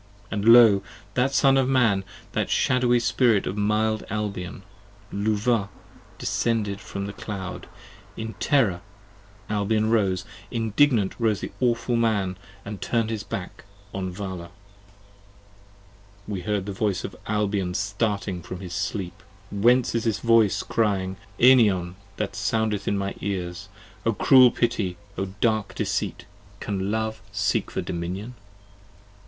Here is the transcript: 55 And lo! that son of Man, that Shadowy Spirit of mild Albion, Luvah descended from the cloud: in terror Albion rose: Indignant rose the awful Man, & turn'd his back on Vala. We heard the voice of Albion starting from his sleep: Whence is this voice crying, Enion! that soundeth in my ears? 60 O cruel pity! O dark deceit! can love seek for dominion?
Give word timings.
55 0.31 0.33
And 0.33 0.45
lo! 0.51 0.81
that 1.13 1.31
son 1.31 1.57
of 1.57 1.69
Man, 1.69 2.03
that 2.31 2.49
Shadowy 2.49 2.99
Spirit 2.99 3.45
of 3.45 3.55
mild 3.55 4.03
Albion, 4.09 4.63
Luvah 5.13 5.69
descended 6.17 6.81
from 6.81 7.05
the 7.05 7.13
cloud: 7.13 7.67
in 8.17 8.33
terror 8.39 8.81
Albion 9.47 9.91
rose: 9.91 10.25
Indignant 10.49 11.13
rose 11.19 11.41
the 11.41 11.51
awful 11.59 11.95
Man, 11.95 12.35
& 12.65 12.81
turn'd 12.81 13.11
his 13.11 13.21
back 13.21 13.65
on 13.93 14.09
Vala. 14.09 14.49
We 16.27 16.41
heard 16.41 16.65
the 16.65 16.73
voice 16.73 17.03
of 17.03 17.15
Albion 17.27 17.75
starting 17.75 18.41
from 18.41 18.59
his 18.59 18.73
sleep: 18.73 19.21
Whence 19.51 19.93
is 19.93 20.05
this 20.05 20.17
voice 20.17 20.63
crying, 20.63 21.15
Enion! 21.39 21.93
that 22.17 22.35
soundeth 22.35 22.87
in 22.87 22.97
my 22.97 23.13
ears? 23.21 23.69
60 23.97 23.97
O 24.09 24.13
cruel 24.13 24.49
pity! 24.49 24.97
O 25.15 25.25
dark 25.41 25.75
deceit! 25.75 26.25
can 26.59 26.89
love 26.89 27.21
seek 27.31 27.69
for 27.69 27.81
dominion? 27.83 28.33